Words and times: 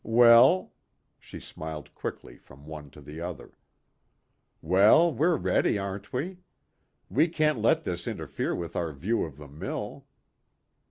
Well?" 0.03 0.73
She 1.19 1.39
smiled 1.39 1.93
quickly 1.93 2.35
from 2.39 2.65
one 2.65 2.89
to 2.89 3.01
the 3.01 3.21
other. 3.21 3.51
"Well, 4.59 5.13
we're 5.13 5.35
ready, 5.37 5.77
aren't 5.77 6.11
we? 6.11 6.39
We 7.07 7.27
can't 7.27 7.59
let 7.59 7.83
this 7.83 8.07
interfere 8.07 8.55
with 8.55 8.75
our 8.75 8.93
view 8.93 9.23
of 9.25 9.37
the 9.37 9.47
mill." 9.47 10.07